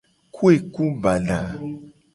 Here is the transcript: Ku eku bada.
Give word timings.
Ku 0.33 0.41
eku 0.55 0.85
bada. 1.03 1.39